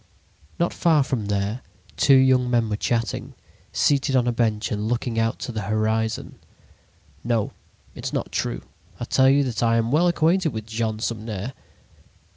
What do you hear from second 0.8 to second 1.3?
from